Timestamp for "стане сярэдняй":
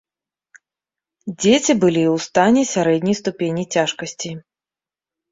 2.27-3.15